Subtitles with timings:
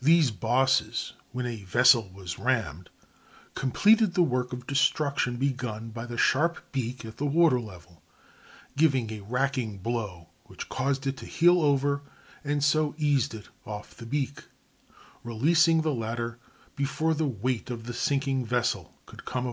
[0.00, 2.90] These bosses, when a vessel was rammed,
[3.54, 8.02] completed the work of destruction begun by the sharp beak at the water level,
[8.76, 12.02] giving a racking blow which caused it to heel over
[12.42, 14.46] and so eased it off the beak,
[15.22, 16.40] releasing the latter
[16.74, 19.40] before the weight of the sinking vessel could come upon it."